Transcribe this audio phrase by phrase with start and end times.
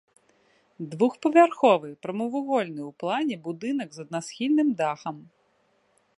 [0.93, 5.17] Двухпавярховы прамавугольны ў плане будынак з аднасхільным дахам.